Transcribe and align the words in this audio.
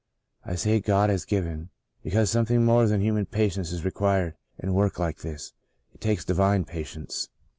I 0.43 0.55
say 0.55 0.79
God 0.79 1.11
has 1.11 1.25
given, 1.25 1.69
because 2.01 2.31
something 2.31 2.65
more 2.65 2.87
than 2.87 3.01
human 3.01 3.27
patience 3.27 3.71
is 3.71 3.85
required 3.85 4.33
in 4.57 4.73
work 4.73 4.97
like 4.97 5.19
this. 5.19 5.53
It 5.93 6.01
takes 6.01 6.25
divine 6.25 6.65
patience. 6.65 7.29